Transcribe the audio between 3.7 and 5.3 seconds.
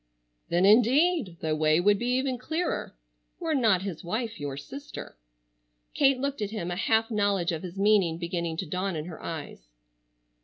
his wife your sister."